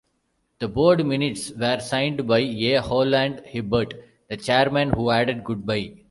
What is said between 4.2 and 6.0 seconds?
the chairman, who added "Goodbye!".